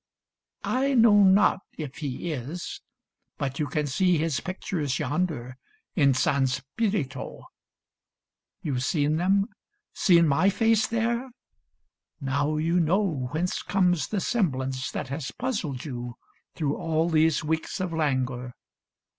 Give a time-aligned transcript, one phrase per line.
[0.65, 2.81] I know not if he is—
[3.37, 5.57] but you can see His pictures yonder
[5.95, 7.43] in San Spirito.
[8.63, 9.45] You've seen them?
[9.93, 11.29] seen my face there?
[12.19, 16.15] now you know Whence comes the semblance that has puzzled you
[16.55, 18.55] Through all these weeks of languor